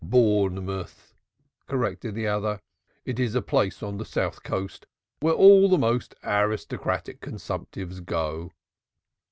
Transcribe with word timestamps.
"Bournemouth," 0.03 1.13
corrected 1.67 2.15
the 2.15 2.25
other. 2.27 2.59
"It 3.05 3.19
is 3.19 3.35
a 3.35 3.41
place 3.43 3.83
on 3.83 3.99
the 3.99 4.03
South 4.03 4.41
coast 4.41 4.87
where 5.19 5.35
all 5.35 5.69
the 5.69 5.77
most 5.77 6.15
aristocratic 6.23 7.21
consumptives 7.21 7.99
go." 8.03 8.51